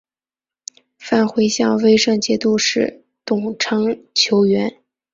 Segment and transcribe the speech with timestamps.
[0.97, 4.81] 范晖向威胜节度使董昌求援。